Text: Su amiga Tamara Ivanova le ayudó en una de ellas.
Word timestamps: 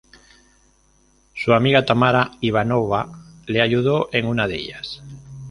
Su 1.35 1.53
amiga 1.53 1.85
Tamara 1.85 2.31
Ivanova 2.41 3.07
le 3.45 3.61
ayudó 3.61 4.09
en 4.11 4.25
una 4.25 4.47
de 4.47 4.55
ellas. 4.55 4.99